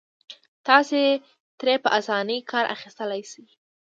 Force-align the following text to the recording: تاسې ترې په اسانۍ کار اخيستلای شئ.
تاسې 0.67 1.01
ترې 1.59 1.73
په 1.83 1.89
اسانۍ 1.99 2.39
کار 2.51 2.65
اخيستلای 2.75 3.21
شئ. 3.31 3.45